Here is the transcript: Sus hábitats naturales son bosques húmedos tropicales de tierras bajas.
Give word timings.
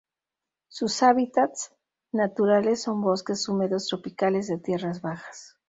Sus 0.67 1.03
hábitats 1.03 1.75
naturales 2.11 2.81
son 2.81 3.01
bosques 3.01 3.47
húmedos 3.47 3.85
tropicales 3.85 4.47
de 4.47 4.57
tierras 4.57 5.03
bajas. 5.03 5.57